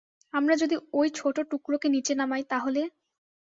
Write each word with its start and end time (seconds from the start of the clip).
আমরা 0.33 0.55
যদি 0.61 0.75
ঐ 0.93 1.01
ছোট 1.15 1.35
টুকরোকে 1.51 1.87
নিচে 1.89 2.13
নামাই 2.15 2.43
তাহলে? 2.51 2.81